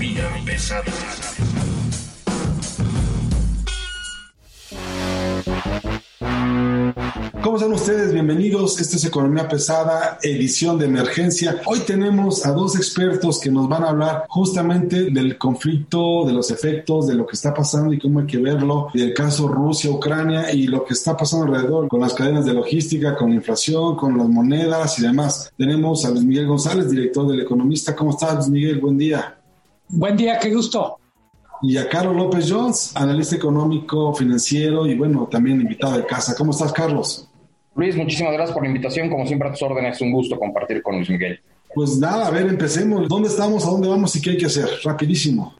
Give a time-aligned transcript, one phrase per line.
[0.00, 0.82] Pesada.
[7.42, 8.14] ¿Cómo están ustedes?
[8.14, 8.80] Bienvenidos.
[8.80, 11.60] Esta es Economía Pesada, edición de emergencia.
[11.66, 16.50] Hoy tenemos a dos expertos que nos van a hablar justamente del conflicto, de los
[16.50, 20.66] efectos, de lo que está pasando y cómo hay que verlo, del caso Rusia-Ucrania y
[20.66, 24.28] lo que está pasando alrededor con las cadenas de logística, con la inflación, con las
[24.30, 25.52] monedas y demás.
[25.58, 27.94] Tenemos a Luis Miguel González, director del Economista.
[27.94, 28.78] ¿Cómo estás, Luis Miguel?
[28.80, 29.36] Buen día.
[29.92, 31.00] Buen día, qué gusto
[31.62, 36.34] y a Carlos López Jones, analista económico, financiero y bueno, también invitado de casa.
[36.34, 37.28] ¿Cómo estás, Carlos?
[37.74, 39.10] Luis, muchísimas gracias por la invitación.
[39.10, 41.40] Como siempre, a tus órdenes, es un gusto compartir con Luis Miguel.
[41.74, 43.08] Pues nada, a ver, empecemos.
[43.08, 43.64] ¿Dónde estamos?
[43.66, 44.68] ¿A dónde vamos y qué hay que hacer?
[44.82, 45.54] Rapidísimo.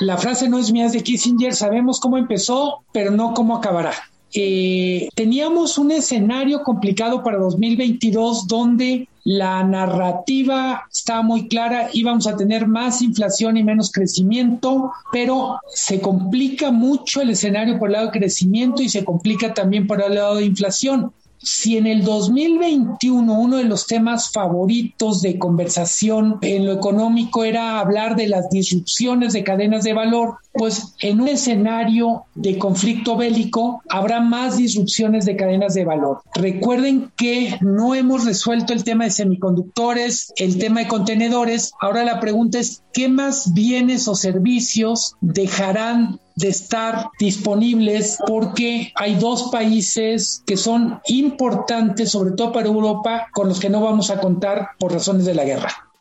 [0.00, 1.54] La frase no es mía, es de Kissinger.
[1.54, 3.92] Sabemos cómo empezó, pero no cómo acabará.
[4.34, 12.36] Eh, teníamos un escenario complicado para 2022 donde la narrativa estaba muy clara, íbamos a
[12.36, 18.06] tener más inflación y menos crecimiento, pero se complica mucho el escenario por el lado
[18.06, 21.12] de crecimiento y se complica también por el lado de inflación.
[21.38, 27.80] Si en el 2021 uno de los temas favoritos de conversación en lo económico era
[27.80, 33.82] hablar de las disrupciones de cadenas de valor, pues en un escenario de conflicto bélico
[33.88, 36.22] habrá más disrupciones de cadenas de valor.
[36.34, 41.72] Recuerden que no hemos resuelto el tema de semiconductores, el tema de contenedores.
[41.80, 49.16] Ahora la pregunta es, ¿qué más bienes o servicios dejarán de estar disponibles porque hay
[49.16, 54.20] dos países que son importantes, sobre todo para Europa, con los que no vamos a
[54.20, 55.91] contar por razones de la guerra.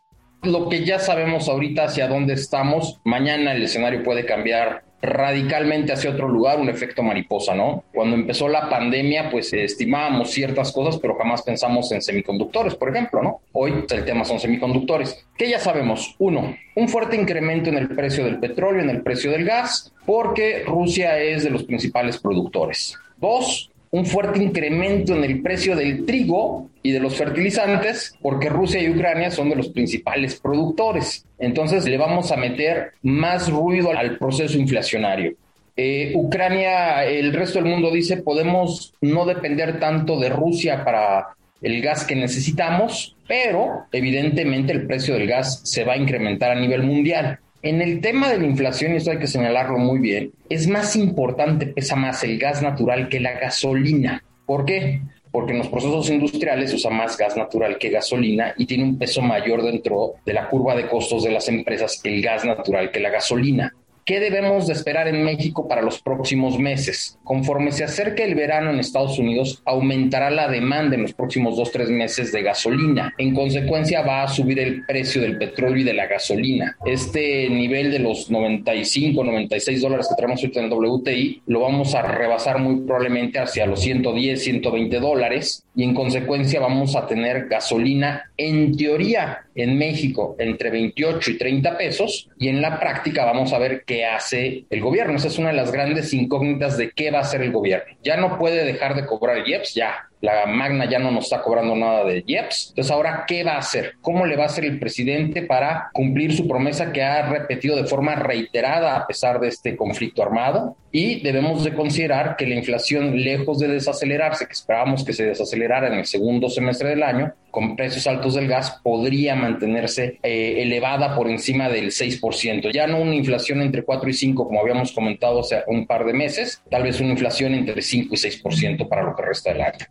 [0.43, 6.11] Lo que ya sabemos ahorita hacia dónde estamos, mañana el escenario puede cambiar radicalmente hacia
[6.11, 7.83] otro lugar, un efecto mariposa, ¿no?
[7.93, 13.21] Cuando empezó la pandemia, pues estimábamos ciertas cosas, pero jamás pensamos en semiconductores, por ejemplo,
[13.21, 13.41] ¿no?
[13.51, 15.25] Hoy el tema son semiconductores.
[15.37, 16.15] ¿Qué ya sabemos?
[16.19, 20.63] Uno, un fuerte incremento en el precio del petróleo, en el precio del gas, porque
[20.65, 22.97] Rusia es de los principales productores.
[23.17, 28.81] Dos, un fuerte incremento en el precio del trigo y de los fertilizantes, porque Rusia
[28.81, 31.25] y Ucrania son de los principales productores.
[31.37, 35.33] Entonces le vamos a meter más ruido al proceso inflacionario.
[35.75, 41.27] Eh, Ucrania, el resto del mundo dice, podemos no depender tanto de Rusia para
[41.61, 46.59] el gas que necesitamos, pero evidentemente el precio del gas se va a incrementar a
[46.59, 47.39] nivel mundial.
[47.63, 50.95] En el tema de la inflación, y esto hay que señalarlo muy bien, es más
[50.95, 54.23] importante, pesa más el gas natural que la gasolina.
[54.47, 55.01] ¿Por qué?
[55.31, 59.21] Porque en los procesos industriales usa más gas natural que gasolina y tiene un peso
[59.21, 63.11] mayor dentro de la curva de costos de las empresas el gas natural que la
[63.11, 63.71] gasolina.
[64.11, 67.17] ¿Qué debemos de esperar en México para los próximos meses?
[67.23, 71.71] Conforme se acerque el verano en Estados Unidos, aumentará la demanda en los próximos dos,
[71.71, 73.13] tres meses de gasolina.
[73.17, 76.75] En consecuencia, va a subir el precio del petróleo y de la gasolina.
[76.83, 82.01] Este nivel de los 95, 96 dólares que tenemos ahorita en WTI, lo vamos a
[82.01, 88.29] rebasar muy probablemente hacia los 110, 120 dólares y en consecuencia vamos a tener gasolina
[88.35, 93.59] en teoría en México entre 28 y 30 pesos y en la práctica vamos a
[93.59, 95.15] ver hace el gobierno.
[95.15, 97.95] Esa es una de las grandes incógnitas de qué va a hacer el gobierno.
[98.03, 101.75] Ya no puede dejar de cobrar IEPS, ya la Magna ya no nos está cobrando
[101.75, 102.69] nada de IEPS.
[102.69, 103.95] Entonces, ahora, ¿qué va a hacer?
[104.01, 107.85] ¿Cómo le va a hacer el presidente para cumplir su promesa que ha repetido de
[107.85, 110.77] forma reiterada a pesar de este conflicto armado?
[110.91, 115.87] Y debemos de considerar que la inflación, lejos de desacelerarse, que esperábamos que se desacelerara
[115.87, 121.15] en el segundo semestre del año, con precios altos del gas, podría mantenerse eh, elevada
[121.15, 122.71] por encima del 6%.
[122.71, 126.13] Ya no una inflación entre 4 y 5, como habíamos comentado hace un par de
[126.13, 129.85] meses, tal vez una inflación entre 5 y 6% para lo que resta del año.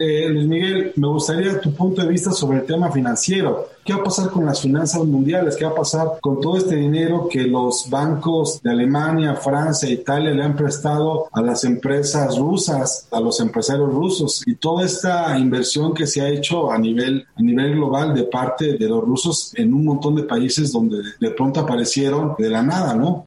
[0.00, 3.68] Eh, Luis Miguel, me gustaría tu punto de vista sobre el tema financiero.
[3.84, 5.56] ¿Qué va a pasar con las finanzas mundiales?
[5.56, 10.30] ¿Qué va a pasar con todo este dinero que los bancos de Alemania, Francia, Italia
[10.30, 14.42] le han prestado a las empresas rusas, a los empresarios rusos?
[14.46, 18.78] Y toda esta inversión que se ha hecho a nivel, a nivel global de parte
[18.78, 22.94] de los rusos en un montón de países donde de pronto aparecieron de la nada,
[22.94, 23.26] ¿no?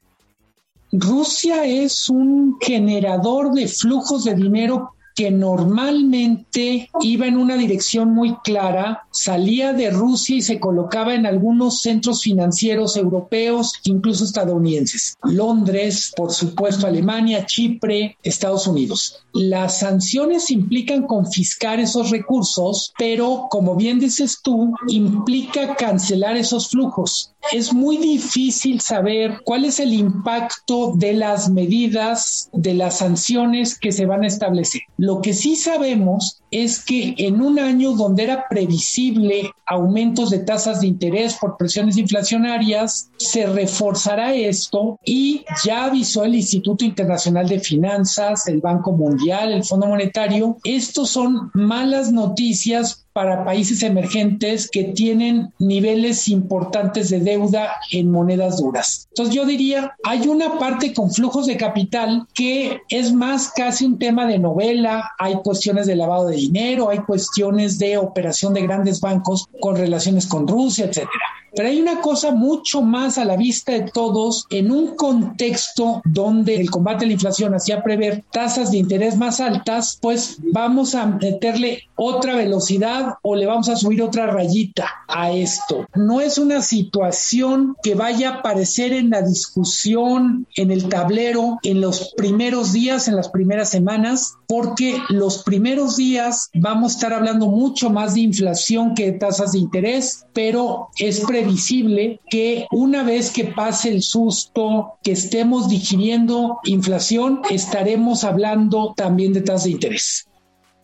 [0.93, 8.35] Rusia es un generador de flujos de dinero que normalmente iba en una dirección muy
[8.43, 15.17] clara, salía de Rusia y se colocaba en algunos centros financieros europeos, incluso estadounidenses.
[15.23, 19.23] Londres, por supuesto, Alemania, Chipre, Estados Unidos.
[19.33, 27.33] Las sanciones implican confiscar esos recursos, pero como bien dices tú, implica cancelar esos flujos.
[27.51, 33.91] Es muy difícil saber cuál es el impacto de las medidas, de las sanciones que
[33.91, 34.81] se van a establecer.
[35.01, 40.81] Lo que sí sabemos es que en un año donde era previsible aumentos de tasas
[40.81, 47.59] de interés por presiones inflacionarias, se reforzará esto y ya avisó el Instituto Internacional de
[47.59, 50.57] Finanzas, el Banco Mundial, el Fondo Monetario.
[50.63, 58.59] Estos son malas noticias para países emergentes que tienen niveles importantes de deuda en monedas
[58.59, 59.07] duras.
[59.09, 63.99] Entonces yo diría, hay una parte con flujos de capital que es más casi un
[63.99, 69.01] tema de novela, hay cuestiones de lavado de dinero, hay cuestiones de operación de grandes
[69.01, 71.40] bancos con relaciones con Rusia, etcétera.
[71.55, 76.55] Pero hay una cosa mucho más a la vista de todos en un contexto donde
[76.55, 81.05] el combate a la inflación hacía prever tasas de interés más altas, pues vamos a
[81.05, 85.85] meterle otra velocidad o le vamos a subir otra rayita a esto.
[85.93, 91.81] No es una situación que vaya a aparecer en la discusión, en el tablero, en
[91.81, 97.47] los primeros días, en las primeras semanas, porque los primeros días vamos a estar hablando
[97.47, 103.03] mucho más de inflación que de tasas de interés, pero es pre previsible que una
[103.03, 109.71] vez que pase el susto, que estemos digiriendo inflación, estaremos hablando también de tasas de
[109.71, 110.27] interés.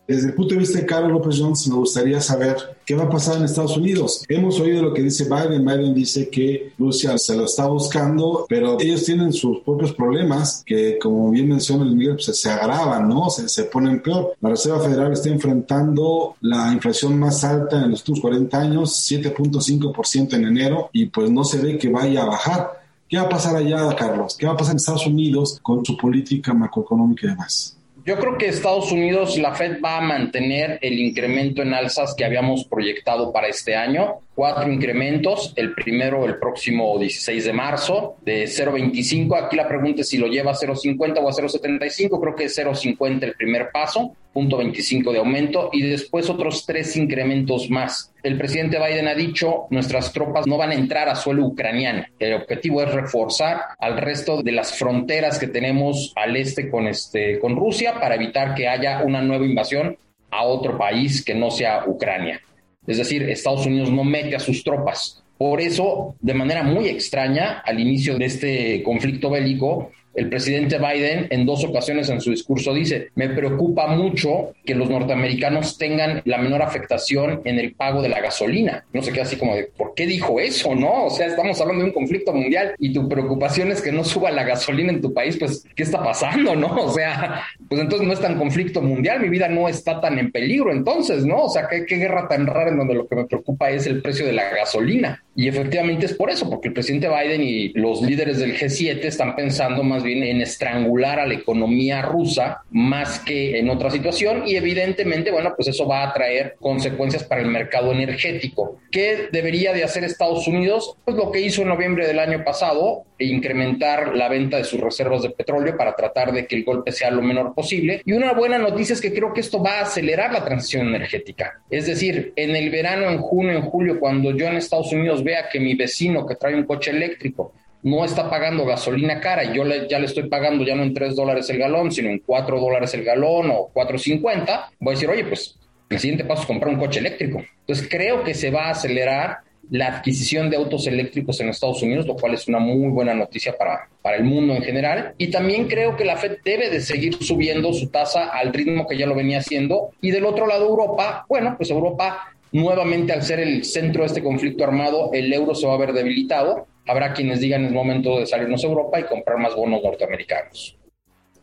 [0.08, 2.56] Desde el punto de vista de Carlos López Jones, me gustaría saber
[2.86, 4.24] qué va a pasar en Estados Unidos.
[4.26, 5.66] Hemos oído lo que dice Biden.
[5.66, 10.98] Biden dice que Rusia se lo está buscando, pero ellos tienen sus propios problemas que,
[10.98, 13.28] como bien menciona el Miguel, pues, se agravan, ¿no?
[13.28, 14.32] Se, se ponen peor.
[14.40, 20.32] La Reserva Federal está enfrentando la inflación más alta en los últimos 40 años, 7.5%
[20.32, 22.80] en enero, y pues no se ve que vaya a bajar.
[23.06, 24.38] ¿Qué va a pasar allá, Carlos?
[24.38, 27.77] ¿Qué va a pasar en Estados Unidos con su política macroeconómica y demás?
[28.08, 32.24] Yo creo que Estados Unidos, la Fed va a mantener el incremento en alzas que
[32.24, 34.20] habíamos proyectado para este año.
[34.34, 39.44] Cuatro incrementos, el primero el próximo 16 de marzo de 0.25.
[39.44, 42.18] Aquí la pregunta es si lo lleva a 0.50 o a 0.75.
[42.18, 47.70] Creo que es 0.50 el primer paso, 25 de aumento y después otros tres incrementos
[47.70, 48.12] más.
[48.22, 52.04] El presidente Biden ha dicho, nuestras tropas no van a entrar a suelo ucraniano.
[52.18, 57.38] El objetivo es reforzar al resto de las fronteras que tenemos al este con, este,
[57.40, 59.96] con Rusia para evitar que haya una nueva invasión
[60.30, 62.40] a otro país que no sea Ucrania.
[62.86, 65.22] Es decir, Estados Unidos no mete a sus tropas.
[65.36, 71.28] Por eso, de manera muy extraña, al inicio de este conflicto bélico, el presidente Biden
[71.30, 76.38] en dos ocasiones en su discurso dice, me preocupa mucho que los norteamericanos tengan la
[76.38, 78.84] menor afectación en el pago de la gasolina.
[78.92, 80.74] No se queda así como de, ¿por qué dijo eso?
[80.74, 84.02] No, o sea, estamos hablando de un conflicto mundial y tu preocupación es que no
[84.02, 86.56] suba la gasolina en tu país, pues, ¿qué está pasando?
[86.56, 86.68] ¿No?
[86.88, 90.32] O sea, pues entonces no es tan conflicto mundial, mi vida no está tan en
[90.32, 91.44] peligro entonces, ¿no?
[91.44, 94.02] O sea, ¿qué, qué guerra tan rara en donde lo que me preocupa es el
[94.02, 95.22] precio de la gasolina?
[95.36, 99.36] Y efectivamente es por eso, porque el presidente Biden y los líderes del G7 están
[99.36, 104.56] pensando más bien en estrangular a la economía rusa más que en otra situación y
[104.56, 108.78] evidentemente, bueno, pues eso va a traer consecuencias para el mercado energético.
[108.90, 110.96] ¿Qué debería de hacer Estados Unidos?
[111.04, 115.22] Pues lo que hizo en noviembre del año pasado, incrementar la venta de sus reservas
[115.22, 118.02] de petróleo para tratar de que el golpe sea lo menor posible.
[118.04, 121.60] Y una buena noticia es que creo que esto va a acelerar la transición energética.
[121.70, 125.48] Es decir, en el verano, en junio, en julio, cuando yo en Estados Unidos vea
[125.50, 129.64] que mi vecino que trae un coche eléctrico no está pagando gasolina cara y yo
[129.88, 132.92] ya le estoy pagando ya no en 3 dólares el galón, sino en 4 dólares
[132.94, 135.58] el galón o 4.50, voy a decir, oye, pues
[135.88, 137.42] el siguiente paso es comprar un coche eléctrico.
[137.60, 139.38] Entonces creo que se va a acelerar
[139.70, 143.56] la adquisición de autos eléctricos en Estados Unidos, lo cual es una muy buena noticia
[143.56, 145.14] para, para el mundo en general.
[145.18, 148.96] Y también creo que la Fed debe de seguir subiendo su tasa al ritmo que
[148.96, 149.90] ya lo venía haciendo.
[150.00, 154.22] Y del otro lado, Europa, bueno, pues Europa nuevamente al ser el centro de este
[154.22, 156.66] conflicto armado, el euro se va a ver debilitado.
[156.88, 160.78] Habrá quienes digan es momento de salirnos a Europa y comprar más bonos norteamericanos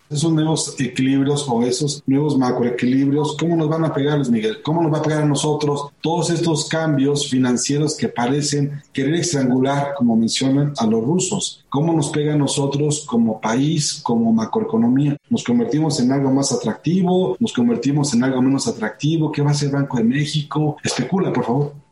[0.10, 4.62] esos nuevos equilibrios o esos nuevos macroequilibrios, ¿cómo nos van a pegar, Luis Miguel?
[4.62, 9.94] ¿Cómo nos va a pegar a nosotros todos estos cambios financieros que parecen querer estrangular,
[9.98, 11.66] como mencionan, a los rusos?
[11.70, 15.18] ¿Cómo nos pega a nosotros como país, como macroeconomía?
[15.30, 17.36] ¿Nos convertimos en algo más atractivo?
[17.40, 19.32] ¿Nos convertimos en algo menos atractivo?
[19.32, 20.78] ¿Qué va a hacer Banco de México?
[20.84, 21.85] Especula, por favor.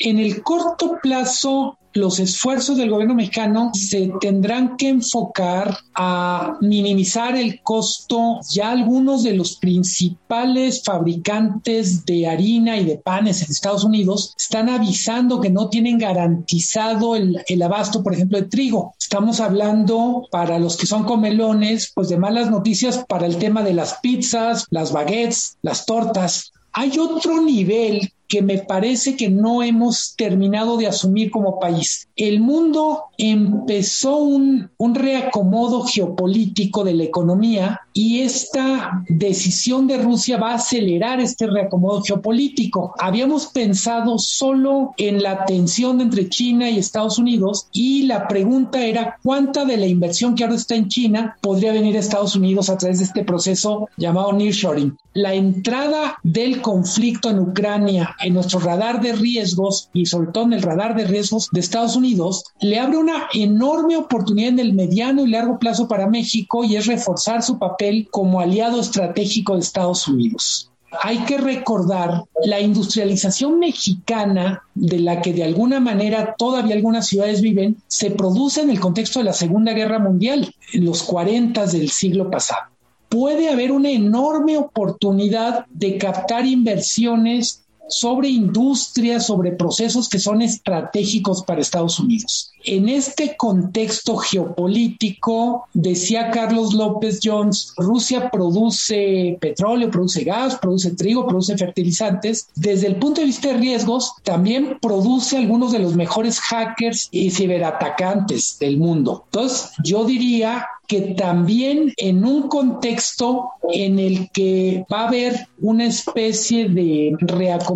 [0.00, 7.34] En el corto plazo, los esfuerzos del gobierno mexicano se tendrán que enfocar a minimizar
[7.34, 8.38] el costo.
[8.50, 14.68] Ya algunos de los principales fabricantes de harina y de panes en Estados Unidos están
[14.68, 18.94] avisando que no tienen garantizado el, el abasto, por ejemplo, de trigo.
[19.00, 23.74] Estamos hablando para los que son comelones, pues de malas noticias para el tema de
[23.74, 26.52] las pizzas, las baguettes, las tortas.
[26.72, 32.08] Hay otro nivel que me parece que no hemos terminado de asumir como país.
[32.14, 40.36] El mundo empezó un, un reacomodo geopolítico de la economía y esta decisión de Rusia
[40.36, 42.94] va a acelerar este reacomodo geopolítico.
[42.98, 49.18] Habíamos pensado solo en la tensión entre China y Estados Unidos y la pregunta era
[49.22, 52.76] cuánta de la inversión que ahora está en China podría venir a Estados Unidos a
[52.76, 54.96] través de este proceso llamado nearshoring.
[55.14, 60.52] La entrada del conflicto en Ucrania en nuestro radar de riesgos y sobre todo en
[60.52, 65.24] el radar de riesgos de Estados Unidos, le abre una enorme oportunidad en el mediano
[65.24, 70.08] y largo plazo para México y es reforzar su papel como aliado estratégico de Estados
[70.08, 70.70] Unidos.
[71.02, 77.42] Hay que recordar la industrialización mexicana de la que de alguna manera todavía algunas ciudades
[77.42, 81.90] viven, se produce en el contexto de la Segunda Guerra Mundial, en los 40 del
[81.90, 82.68] siglo pasado
[83.08, 91.42] puede haber una enorme oportunidad de captar inversiones sobre industrias, sobre procesos que son estratégicos
[91.42, 92.52] para Estados Unidos.
[92.64, 101.26] En este contexto geopolítico, decía Carlos López Jones, Rusia produce petróleo, produce gas, produce trigo,
[101.26, 102.48] produce fertilizantes.
[102.54, 107.30] Desde el punto de vista de riesgos, también produce algunos de los mejores hackers y
[107.30, 109.24] ciberatacantes del mundo.
[109.26, 115.84] Entonces, yo diría que también en un contexto en el que va a haber una
[115.84, 117.14] especie de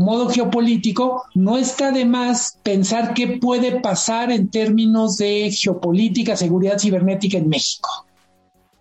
[0.02, 6.78] reacomodo geopolítico, no está de más pensar qué puede pasar en términos de geopolítica, seguridad
[6.78, 7.88] cibernética en México.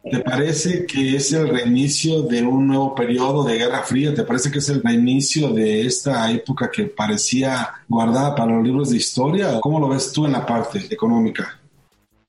[0.03, 4.15] ¿Te parece que es el reinicio de un nuevo periodo de Guerra Fría?
[4.15, 8.89] ¿Te parece que es el reinicio de esta época que parecía guardada para los libros
[8.89, 9.59] de historia?
[9.61, 11.60] ¿Cómo lo ves tú en la parte económica?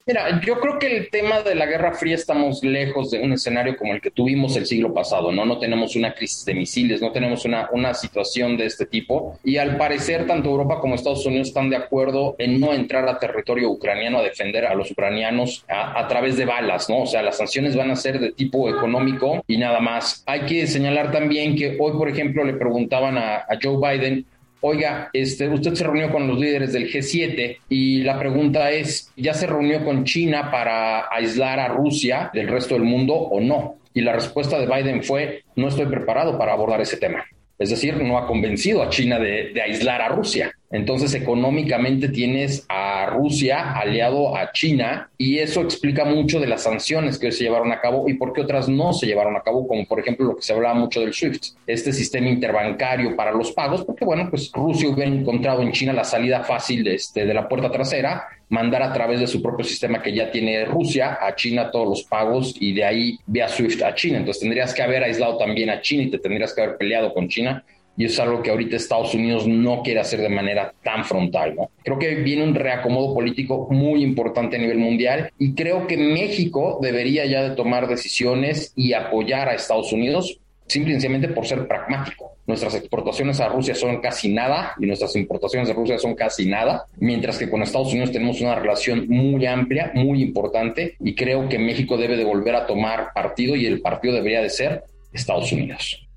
[0.04, 3.76] Mira, yo creo que el tema de la Guerra Fría estamos lejos de un escenario
[3.76, 5.44] como el que tuvimos el siglo pasado, ¿no?
[5.44, 9.59] No tenemos una crisis de misiles, no tenemos una, una situación de este tipo y
[9.59, 13.71] al parecer tanto Europa como Estados Unidos están de acuerdo en no entrar a territorio
[13.71, 17.02] ucraniano a defender a los ucranianos a, través de balas, ¿no?
[17.02, 20.25] O sea, las sanciones van a ser de tipo económico y nada más.
[20.26, 24.26] Hay que señalar también que hoy, por ejemplo, le preguntaban a, a Joe Biden
[24.62, 29.35] oiga, este, usted se reunió con los líderes del G7 y la pregunta es, ¿ya
[29.35, 33.76] se reunió con China para aislar a Rusia del resto del mundo o no?
[33.92, 37.25] Y la respuesta de Biden fue, no estoy preparado para abordar ese tema.
[37.59, 40.52] Es decir, no ha convencido a China de, de aislar a Rusia.
[40.72, 47.18] Entonces, económicamente tienes a Rusia aliado a China y eso explica mucho de las sanciones
[47.18, 49.84] que se llevaron a cabo y por qué otras no se llevaron a cabo, como
[49.86, 53.84] por ejemplo lo que se hablaba mucho del SWIFT, este sistema interbancario para los pagos,
[53.84, 57.48] porque bueno, pues Rusia hubiera encontrado en China la salida fácil de, este, de la
[57.48, 61.70] puerta trasera, mandar a través de su propio sistema que ya tiene Rusia a China
[61.70, 64.18] todos los pagos y de ahí vía SWIFT a China.
[64.18, 67.28] Entonces tendrías que haber aislado también a China y te tendrías que haber peleado con
[67.28, 67.62] China
[67.96, 71.54] y es algo que ahorita Estados Unidos no quiere hacer de manera tan frontal.
[71.54, 71.70] ¿no?
[71.84, 76.78] Creo que viene un reacomodo político muy importante a nivel mundial y creo que México
[76.80, 82.32] debería ya de tomar decisiones y apoyar a Estados Unidos simplemente por ser pragmático.
[82.46, 86.87] Nuestras exportaciones a Rusia son casi nada y nuestras importaciones de Rusia son casi nada,
[86.96, 91.58] mientras que con Estados Unidos tenemos una relación muy amplia, muy importante y creo que
[91.58, 96.08] México debe de volver a tomar partido y el partido debería de ser Estados Unidos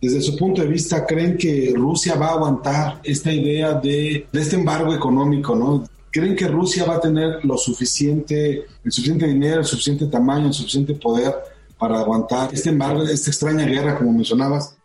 [0.00, 4.56] desde su punto de vista, ¿creen que Rusia va a aguantar esta idea de, este
[4.56, 5.84] embargo económico, ¿no?
[6.10, 10.54] ¿Creen que Rusia va a tener lo suficiente, el suficiente dinero, el suficiente tamaño, el
[10.54, 11.34] suficiente poder
[11.78, 14.76] para aguantar este embargo, esta extraña guerra, como mencionabas?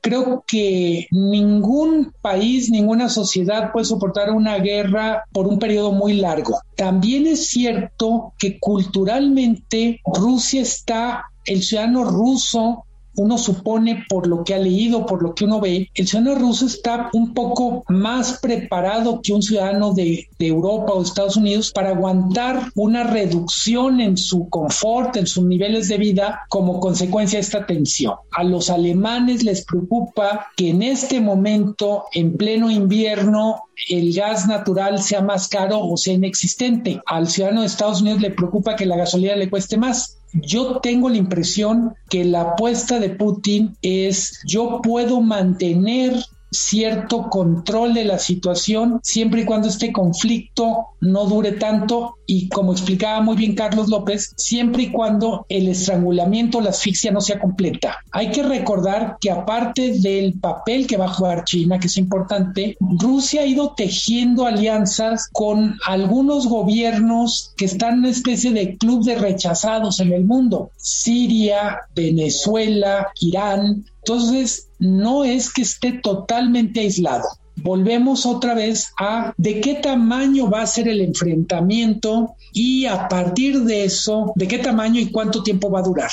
[0.00, 6.60] Creo que ningún país, ninguna sociedad puede soportar una guerra por un periodo muy largo.
[6.76, 12.84] También es cierto que culturalmente Rusia está, el ciudadano ruso
[13.18, 16.66] uno supone por lo que ha leído, por lo que uno ve, el ciudadano ruso
[16.66, 22.70] está un poco más preparado que un ciudadano de, Europa o Estados Unidos para aguantar
[22.74, 28.14] una reducción en su confort, en sus niveles de vida como consecuencia de esta tensión.
[28.30, 35.02] A los alemanes les preocupa que en este momento, en pleno invierno, el gas natural
[35.02, 37.00] sea más caro o sea inexistente.
[37.06, 40.17] Al ciudadano de Estados Unidos le preocupa que la gasolina le cueste más.
[40.32, 46.14] Yo tengo la impresión que la apuesta de Putin es yo puedo mantener
[46.50, 52.72] cierto control de la situación siempre y cuando este conflicto no dure tanto y como
[52.72, 57.96] explicaba muy bien Carlos López, siempre y cuando el estrangulamiento, la asfixia no sea completa.
[58.10, 62.76] Hay que recordar que aparte del papel que va a jugar China, que es importante,
[62.80, 69.04] Rusia ha ido tejiendo alianzas con algunos gobiernos que están en una especie de club
[69.04, 70.70] de rechazados en el mundo.
[70.76, 73.86] Siria, Venezuela, Irán.
[74.02, 77.28] Entonces, no es que esté totalmente aislado
[77.62, 83.62] volvemos otra vez a de qué tamaño va a ser el enfrentamiento y a partir
[83.64, 86.10] de eso, de qué tamaño y cuánto tiempo va a durar.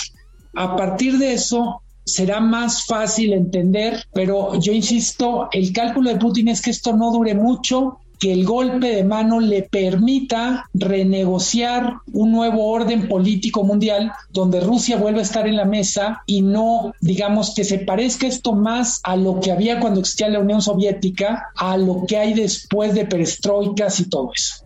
[0.56, 6.50] A partir de eso, será más fácil entender, pero yo insisto, el cálculo de Putin
[6.50, 12.32] es que esto no dure mucho que el golpe de mano le permita renegociar un
[12.32, 17.54] nuevo orden político mundial donde Rusia vuelva a estar en la mesa y no, digamos,
[17.56, 21.78] que se parezca esto más a lo que había cuando existía la Unión Soviética, a
[21.78, 24.66] lo que hay después de perestroikas y todo eso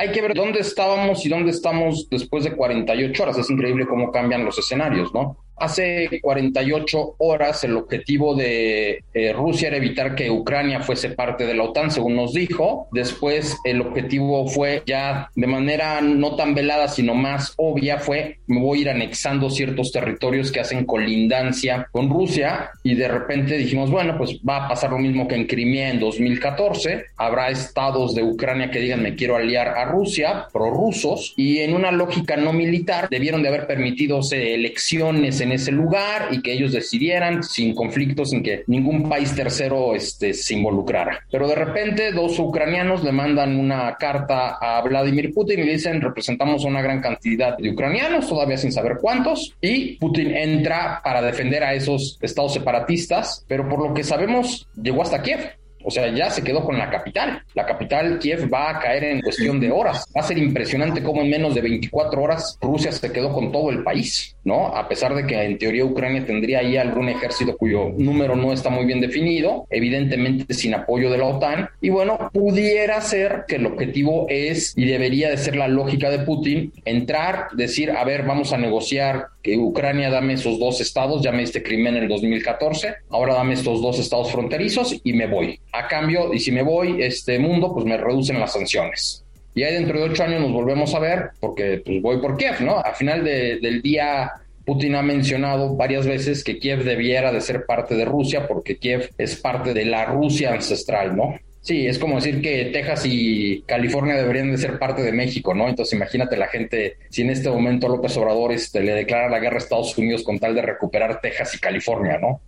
[0.00, 3.36] hay que ver dónde estábamos y dónde estamos después de 48 horas.
[3.36, 5.36] Es increíble cómo cambian los escenarios, ¿no?
[5.60, 11.54] Hace 48 horas el objetivo de eh, Rusia era evitar que Ucrania fuese parte de
[11.54, 12.88] la OTAN, según nos dijo.
[12.92, 18.60] Después el objetivo fue ya de manera no tan velada, sino más obvia, fue me
[18.60, 23.90] voy a ir anexando ciertos territorios que hacen colindancia con Rusia y de repente dijimos,
[23.90, 27.04] bueno, pues va a pasar lo mismo que en Crimea en 2014.
[27.16, 31.92] Habrá estados de Ucrania que digan me quiero aliar a Rusia, prorrusos, y en una
[31.92, 37.42] lógica no militar debieron de haber permitido elecciones en ese lugar y que ellos decidieran
[37.42, 41.24] sin conflictos, sin que ningún país tercero este, se involucrara.
[41.30, 46.00] Pero de repente dos ucranianos le mandan una carta a Vladimir Putin y le dicen
[46.00, 51.22] representamos a una gran cantidad de ucranianos, todavía sin saber cuántos, y Putin entra para
[51.22, 55.59] defender a esos estados separatistas, pero por lo que sabemos llegó hasta Kiev.
[55.82, 57.42] O sea, ya se quedó con la capital.
[57.54, 60.06] La capital, Kiev, va a caer en cuestión de horas.
[60.16, 63.70] Va a ser impresionante cómo en menos de 24 horas Rusia se quedó con todo
[63.70, 64.68] el país, ¿no?
[64.68, 68.70] A pesar de que en teoría Ucrania tendría ahí algún ejército cuyo número no está
[68.70, 71.68] muy bien definido, evidentemente sin apoyo de la OTAN.
[71.80, 76.20] Y bueno, pudiera ser que el objetivo es y debería de ser la lógica de
[76.20, 81.32] Putin, entrar, decir, a ver, vamos a negociar que Ucrania dame esos dos estados, ya
[81.32, 85.58] me diste crimen en el 2014, ahora dame estos dos estados fronterizos y me voy
[85.72, 89.24] a cambio, y si me voy, este mundo, pues me reducen las sanciones.
[89.54, 92.60] Y ahí dentro de ocho años nos volvemos a ver, porque pues voy por Kiev,
[92.60, 92.78] ¿no?
[92.78, 94.30] Al final del día,
[94.64, 99.10] Putin ha mencionado varias veces que Kiev debiera de ser parte de Rusia, porque Kiev
[99.18, 101.34] es parte de la Rusia ancestral, ¿no?
[101.62, 105.68] Sí, es como decir que Texas y California deberían de ser parte de México, ¿no?
[105.68, 109.56] Entonces imagínate la gente, si en este momento López Obrador este, le declara la guerra
[109.56, 112.40] a Estados Unidos con tal de recuperar Texas y California, ¿no?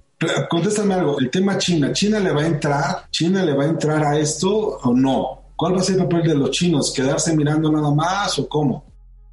[0.48, 2.85] Contéstame algo, el tema China, ¿China le va a entrar?
[3.11, 5.42] ¿China le va a entrar a esto o no?
[5.57, 6.92] ¿Cuál va a ser el papel de los chinos?
[6.94, 8.92] ¿Quedarse mirando nada más o cómo?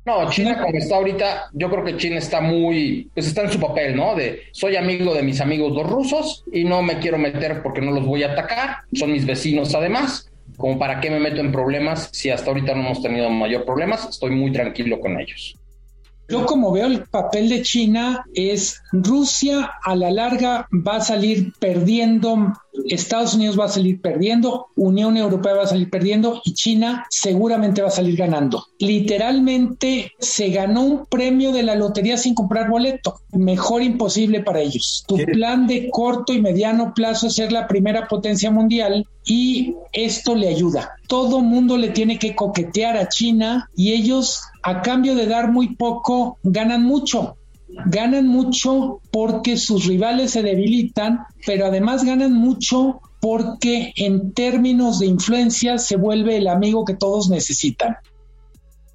[0.09, 3.59] No, China como está ahorita, yo creo que China está muy, pues está en su
[3.59, 4.15] papel, ¿no?
[4.15, 7.91] De soy amigo de mis amigos los rusos y no me quiero meter porque no
[7.91, 12.09] los voy a atacar, son mis vecinos además, como para qué me meto en problemas
[12.11, 15.55] si hasta ahorita no hemos tenido mayor problemas, estoy muy tranquilo con ellos.
[16.27, 21.53] Yo como veo el papel de China es Rusia a la larga va a salir
[21.59, 22.53] perdiendo
[22.87, 27.81] Estados Unidos va a salir perdiendo, Unión Europea va a salir perdiendo y China seguramente
[27.81, 28.65] va a salir ganando.
[28.79, 33.19] Literalmente se ganó un premio de la lotería sin comprar boleto.
[33.31, 35.03] Mejor imposible para ellos.
[35.07, 40.35] Tu plan de corto y mediano plazo es ser la primera potencia mundial y esto
[40.35, 40.91] le ayuda.
[41.07, 45.75] Todo mundo le tiene que coquetear a China y ellos a cambio de dar muy
[45.75, 47.35] poco ganan mucho
[47.85, 55.07] ganan mucho porque sus rivales se debilitan, pero además ganan mucho porque en términos de
[55.07, 57.97] influencia se vuelve el amigo que todos necesitan.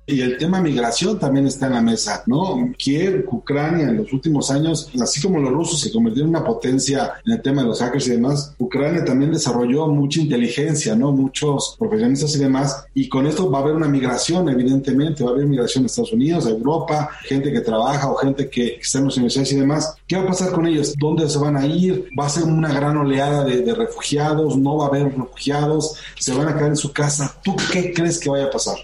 [0.06, 2.72] Y el tema migración también está en la mesa, ¿no?
[2.76, 7.14] Kiev, Ucrania, en los últimos años, así como los rusos se convirtieron en una potencia
[7.24, 11.10] en el tema de los hackers y demás, Ucrania también desarrolló mucha inteligencia, ¿no?
[11.12, 15.32] Muchos profesionistas y demás, y con esto va a haber una migración, evidentemente, va a
[15.32, 19.06] haber migración a Estados Unidos, a Europa, gente que trabaja o gente que está en
[19.06, 19.96] las universidades y demás.
[20.06, 20.94] ¿Qué va a pasar con ellos?
[20.98, 22.08] ¿Dónde se van a ir?
[22.18, 24.56] ¿Va a ser una gran oleada de, de refugiados?
[24.58, 25.96] ¿No va a haber refugiados?
[26.18, 27.34] ¿Se van a quedar en su casa?
[27.42, 28.76] ¿Tú qué crees que vaya a pasar?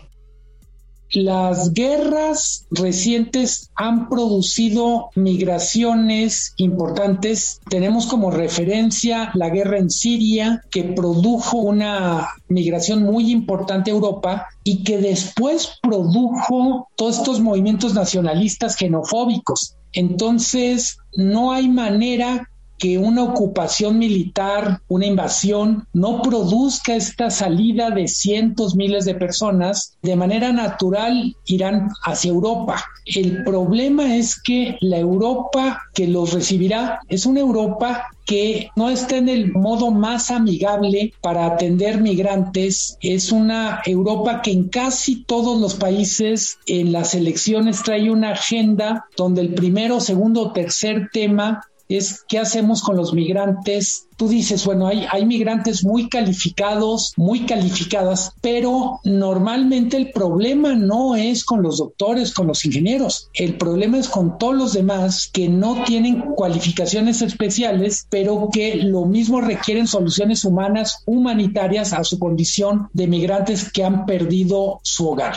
[1.13, 7.61] Las guerras recientes han producido migraciones importantes.
[7.69, 14.47] Tenemos como referencia la guerra en Siria, que produjo una migración muy importante a Europa
[14.63, 19.77] y que después produjo todos estos movimientos nacionalistas xenofóbicos.
[19.93, 22.50] Entonces, no hay manera
[22.81, 29.99] que una ocupación militar, una invasión, no produzca esta salida de cientos, miles de personas,
[30.03, 32.83] de manera natural irán hacia Europa.
[33.05, 39.17] El problema es que la Europa que los recibirá es una Europa que no está
[39.17, 42.97] en el modo más amigable para atender migrantes.
[43.03, 49.07] Es una Europa que en casi todos los países en las elecciones trae una agenda
[49.17, 54.07] donde el primero, segundo tercer tema es qué hacemos con los migrantes.
[54.17, 61.17] Tú dices, bueno, hay, hay migrantes muy calificados, muy calificadas, pero normalmente el problema no
[61.17, 63.29] es con los doctores, con los ingenieros.
[63.35, 69.07] El problema es con todos los demás que no tienen cualificaciones especiales, pero que lo
[69.07, 75.37] mismo requieren soluciones humanas, humanitarias a su condición de migrantes que han perdido su hogar.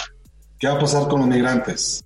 [0.60, 2.03] ¿Qué va a pasar con los migrantes?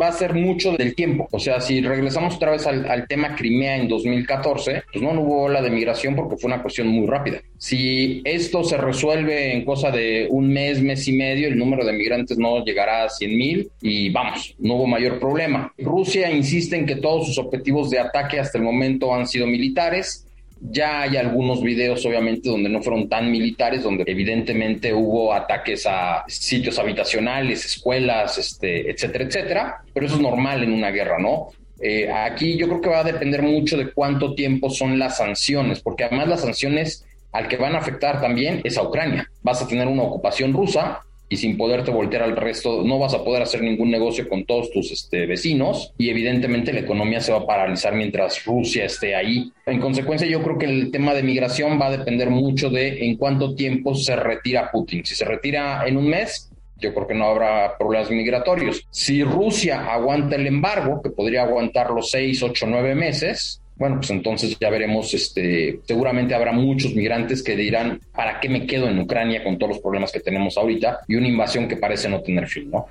[0.00, 1.28] Va a ser mucho del tiempo.
[1.30, 5.62] O sea, si regresamos otra vez al, tema Crimea en 2014, pues no, hubo ola
[5.62, 7.40] de migración porque fue una cuestión muy rápida.
[7.56, 11.92] Si esto se resuelve en cosa de un mes, mes y medio, el número de
[11.92, 15.72] migrantes no llegará a 100 mil y vamos, no hubo mayor problema.
[15.78, 20.27] Rusia insiste en que todos sus objetivos de ataque hasta el momento han sido militares
[20.60, 26.24] ya hay algunos videos, obviamente, donde no fueron tan militares, donde evidentemente hubo ataques a
[26.26, 29.82] sitios habitacionales, escuelas, este, etcétera, etcétera.
[29.92, 31.48] Pero eso es normal en una guerra, ¿no?
[31.80, 35.80] Eh, aquí yo creo que va a depender mucho de cuánto tiempo son las sanciones,
[35.80, 39.30] porque además las sanciones al que van a afectar también es a Ucrania.
[39.42, 43.22] Vas a tener una ocupación rusa y sin poderte voltear al resto, no vas a
[43.22, 47.38] poder hacer ningún negocio con todos tus este, vecinos y evidentemente la economía se va
[47.38, 49.52] a paralizar mientras Rusia esté ahí.
[49.66, 53.16] En consecuencia, yo creo que el tema de migración va a depender mucho de en
[53.16, 55.04] cuánto tiempo se retira Putin.
[55.04, 58.86] Si se retira en un mes, yo creo que no habrá problemas migratorios.
[58.90, 64.10] Si Rusia aguanta el embargo, que podría aguantar los seis, ocho, nueve meses, bueno, pues
[64.10, 68.98] entonces ya veremos, este, seguramente habrá muchos migrantes que dirán, ¿para qué me quedo en
[68.98, 71.00] Ucrania con todos los problemas que tenemos ahorita?
[71.06, 72.86] Y una invasión que parece no tener fin, ¿no?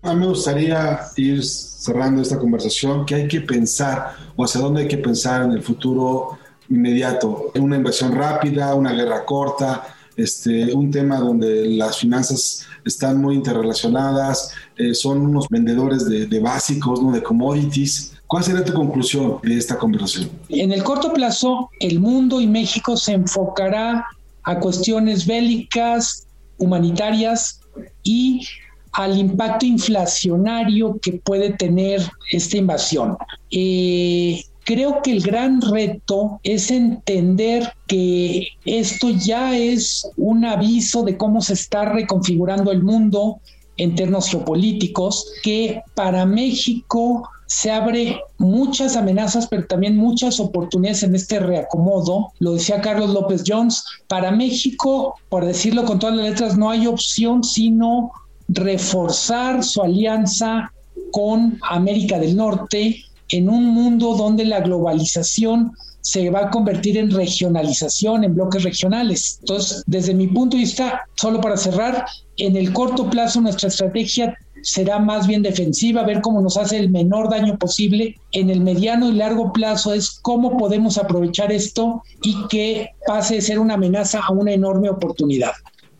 [0.00, 4.82] A mí me gustaría ir cerrando esta conversación, que hay que pensar, o hacia dónde
[4.82, 6.38] hay que pensar en el futuro
[6.70, 7.52] inmediato.
[7.56, 14.54] Una invasión rápida, una guerra corta, este, un tema donde las finanzas están muy interrelacionadas,
[14.76, 17.12] eh, son unos vendedores de, de básicos, ¿no?
[17.12, 20.30] de commodities ¿Cuál sería tu conclusión de esta conversación?
[20.50, 24.06] En el corto plazo, el mundo y México se enfocará
[24.42, 26.26] a cuestiones bélicas,
[26.58, 27.60] humanitarias
[28.02, 28.46] y
[28.92, 33.16] al impacto inflacionario que puede tener esta invasión.
[33.50, 41.16] Eh, creo que el gran reto es entender que esto ya es un aviso de
[41.16, 43.40] cómo se está reconfigurando el mundo
[43.78, 51.14] en términos geopolíticos, que para México se abre muchas amenazas, pero también muchas oportunidades en
[51.14, 52.32] este reacomodo.
[52.40, 56.86] Lo decía Carlos López Jones, para México, por decirlo con todas las letras, no hay
[56.86, 58.12] opción sino
[58.48, 60.70] reforzar su alianza
[61.10, 67.10] con América del Norte en un mundo donde la globalización se va a convertir en
[67.10, 69.38] regionalización, en bloques regionales.
[69.40, 72.04] Entonces, desde mi punto de vista, solo para cerrar,
[72.36, 74.34] en el corto plazo nuestra estrategia
[74.70, 78.16] será más bien defensiva, ver cómo nos hace el menor daño posible.
[78.32, 83.40] En el mediano y largo plazo es cómo podemos aprovechar esto y que pase de
[83.42, 85.52] ser una amenaza a una enorme oportunidad.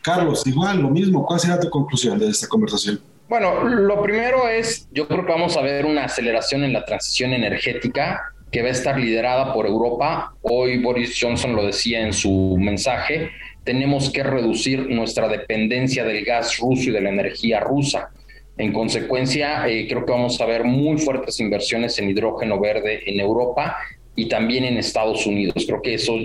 [0.02, 3.00] Carlos, igual lo mismo, ¿cuál será tu conclusión de esta conversación?
[3.28, 7.33] Bueno, lo primero es, yo creo que vamos a ver una aceleración en la transición
[7.33, 10.35] energética que va a estar liderada por Europa.
[10.42, 13.31] Hoy Boris Johnson lo decía en su mensaje,
[13.64, 18.11] tenemos que reducir nuestra dependencia del gas ruso y de la energía rusa.
[18.59, 23.21] En consecuencia, eh, creo que vamos a ver muy fuertes inversiones en hidrógeno verde en
[23.21, 23.77] Europa
[24.16, 25.64] y también en Estados Unidos.
[25.64, 26.18] Creo que eso,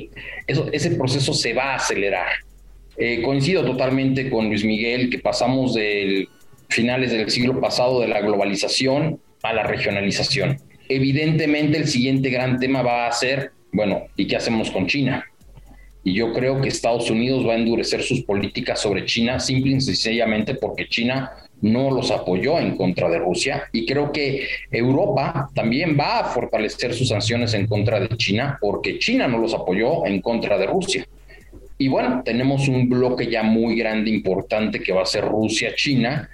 [0.47, 2.27] ese proceso se va a acelerar.
[2.97, 6.27] Eh, coincido totalmente con Luis Miguel que pasamos de
[6.69, 10.57] finales del siglo pasado de la globalización a la regionalización.
[10.89, 15.23] Evidentemente el siguiente gran tema va a ser, bueno, ¿y qué hacemos con China?
[16.03, 19.81] Y yo creo que Estados Unidos va a endurecer sus políticas sobre China simple y
[19.81, 21.31] sencillamente porque China
[21.63, 26.93] no los apoyó en contra de Rusia y creo que Europa también va a fortalecer
[26.93, 31.07] sus sanciones en contra de China porque China no los apoyó en contra de Rusia.
[31.77, 36.29] Y bueno, tenemos un bloque ya muy grande, importante, que va a ser Rusia-China,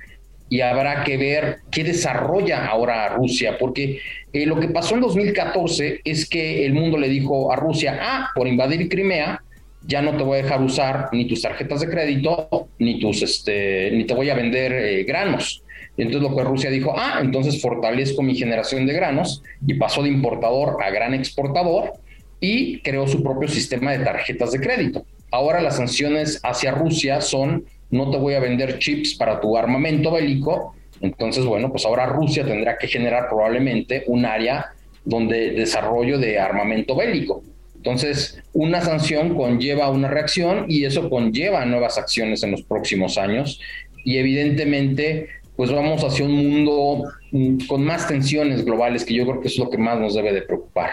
[0.50, 4.00] y habrá que ver qué desarrolla ahora Rusia, porque
[4.34, 8.30] eh, lo que pasó en 2014 es que el mundo le dijo a Rusia, ah,
[8.36, 9.42] por invadir Crimea,
[9.86, 13.92] ya no te voy a dejar usar ni tus tarjetas de crédito, ni tus, este,
[13.92, 15.64] ni te voy a vender eh, granos.
[15.98, 20.04] Y entonces lo que Rusia dijo, ah, entonces fortalezco mi generación de granos y pasó
[20.04, 21.94] de importador a gran exportador
[22.40, 25.06] y creó su propio sistema de tarjetas de crédito.
[25.32, 30.12] Ahora las sanciones hacia Rusia son, no te voy a vender chips para tu armamento
[30.12, 34.68] bélico, entonces, bueno, pues ahora Rusia tendrá que generar probablemente un área
[35.06, 37.44] donde desarrollo de armamento bélico.
[37.80, 43.60] Entonces, una sanción conlleva una reacción y eso conlleva nuevas acciones en los próximos años
[44.04, 49.42] y evidentemente pues vamos hacia un mundo mm, con más tensiones globales que yo creo
[49.42, 50.92] que es lo que más nos debe de preocupar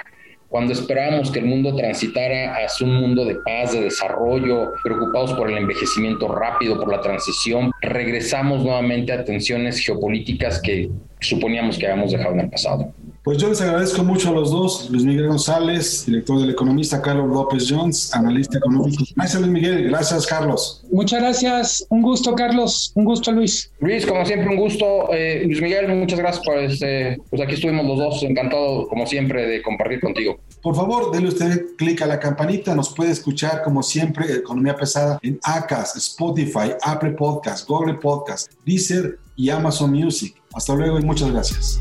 [0.49, 5.51] cuando esperábamos que el mundo transitara hacia un mundo de paz, de desarrollo, preocupados por
[5.51, 10.89] el envejecimiento rápido, por la transición, regresamos nuevamente a tensiones geopolíticas que
[11.21, 12.93] suponíamos que habíamos dejado en el pasado.
[13.27, 17.29] Pues yo les agradezco mucho a los dos, Luis Miguel González, director del Economista, Carlos
[17.29, 19.03] López Jones, analista económico.
[19.17, 20.85] Gracias Luis Miguel, gracias Carlos.
[20.93, 23.73] Muchas gracias, un gusto Carlos, un gusto Luis.
[23.81, 25.13] Luis, como siempre, un gusto.
[25.13, 29.45] Eh, Luis Miguel, muchas gracias por este, pues aquí estuvimos los dos, encantado como siempre
[29.45, 30.39] de compartir contigo.
[30.63, 35.19] Por favor, denle usted clic a la campanita, nos puede escuchar como siempre Economía Pesada
[35.25, 40.37] en Acas, Spotify, Apple Podcast, Google Podcast, Deezer y Amazon Music.
[40.55, 41.81] Hasta luego y muchas gracias.